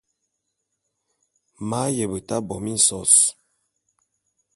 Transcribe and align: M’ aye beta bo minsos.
M’ 1.67 1.71
aye 1.81 2.05
beta 2.11 2.37
bo 2.47 2.57
minsos. 2.65 3.13